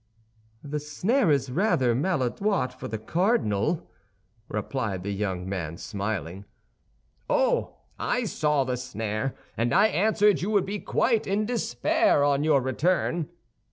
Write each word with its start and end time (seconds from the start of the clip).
'""The 0.63 0.79
snare 0.79 1.29
is 1.29 1.51
rather 1.51 1.93
maladroit 1.93 2.73
for 2.73 2.87
the 2.87 2.97
cardinal," 2.97 3.87
replied 4.49 5.03
the 5.03 5.11
young 5.13 5.47
man, 5.47 5.77
smiling. 5.77 6.45
"Oh, 7.29 7.75
I 7.99 8.23
saw 8.23 8.63
the 8.63 8.77
snare, 8.77 9.35
and 9.55 9.71
I 9.75 9.89
answered 9.89 10.41
you 10.41 10.49
would 10.49 10.65
be 10.65 10.79
quite 10.79 11.27
in 11.27 11.45
despair 11.45 12.23
on 12.23 12.43
your 12.43 12.61
return. 12.61 13.29